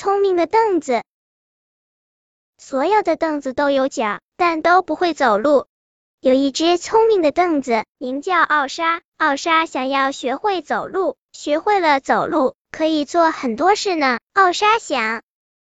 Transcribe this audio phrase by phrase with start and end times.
[0.00, 1.02] 聪明的凳子。
[2.56, 5.66] 所有的凳子都有脚，但都不会走路。
[6.20, 9.02] 有一只聪明的凳子，名叫奥莎。
[9.18, 14.20] 奥莎想要学会走路，学会了走路，可以做很多事呢。
[14.32, 15.20] 奥莎想，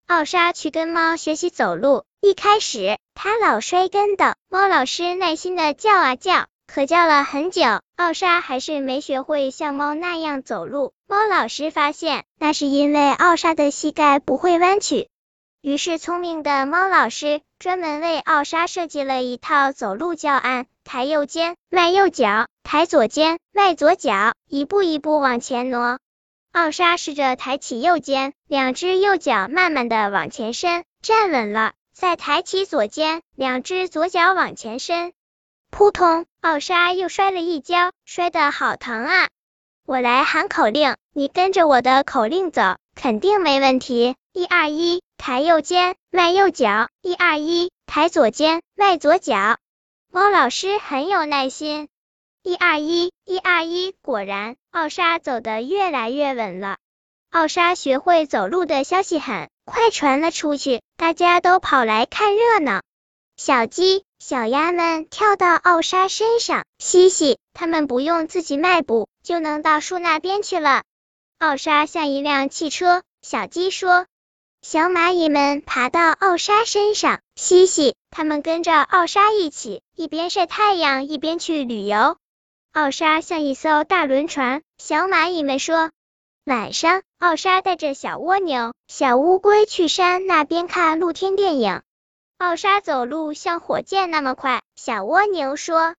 [0.06, 2.04] 奥莎去跟猫学习走路。
[2.20, 7.62] 一开始，它老摔跟斗，猫老师耐心的叫啊叫，可叫了很久，
[7.96, 10.92] 奥莎还是没学会像猫那样走路。
[11.08, 15.08] 猫老师发现，那是因为奥莎的膝盖不会弯曲。
[15.62, 25.98] 于是，聪明的猫老师专门为奥莎设计了一套走路教案：抬右肩，迈右脚；抬左肩，迈左脚，一步一步往前挪。
[26.52, 35.14] 奥莎试着抬起右肩，两只右脚慢慢的往前伸，站稳了，再抬起左肩，两只左脚往前伸。
[35.70, 39.28] 扑通，奥莎又摔了一跤，摔得好疼啊！
[39.84, 44.16] 我来喊口令，你跟着我的口令走，肯定没问题。
[44.32, 45.02] 一二一。
[45.18, 49.58] 抬右肩，迈右脚，一二一，抬左肩，迈左脚。
[50.10, 51.88] 猫老师很有耐心，
[52.42, 56.78] 一二一，一二一，果然，奥莎走得越来越稳了。
[57.28, 62.80] 奥莎学会走路的消息很快传了出去，大家都跑来看热闹。
[63.40, 70.82] 小鸡、小鸭们跳到奥莎身上，嘻嘻，它们不用自己迈步，就能到树那边去了。
[71.38, 74.06] 奥莎像一辆汽车，小鸡说。
[74.60, 82.16] 小蚂蚁们爬到奥莎身上，嘻嘻，它们跟着奥莎一起，一边晒太阳，一边去旅游。
[82.72, 85.92] 奥莎像一艘大轮船，小蚂蚁们说。
[86.44, 91.82] 晚上，奥莎带着小蜗牛、小乌龟去山那边看露天电影。
[92.38, 95.96] 奥莎走路像火箭那么快，小蜗牛说。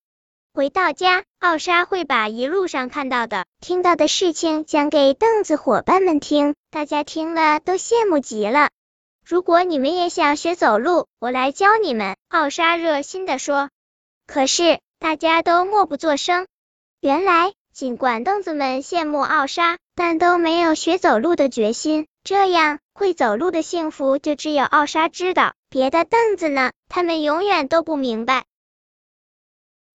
[0.54, 8.70] 回到家，奥莎会把一路上看到的、听到的事情讲给凳子伙伴们听，大家听了都羡慕极了。
[9.26, 12.16] 如果你们也想学走路，我来教你们。
[12.30, 13.70] 奥莎热心的说。
[14.26, 16.48] 可是大家都默不作声。
[17.02, 22.08] 原来，尽管凳子们羡慕奥莎，但都没有学走路的决心。
[22.30, 28.46] 这样，会走路的幸福就只有奥莎知道，别的凳子呢，他们永远都不明白。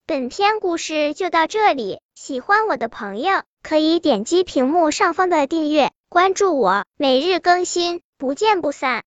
[0.04, 9.02] 本篇故事就到这里，喜欢我的朋友可以点击屏幕上方的订阅，关注我，每日更新，不见不散。